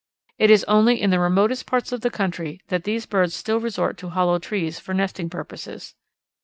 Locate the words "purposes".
5.29-5.93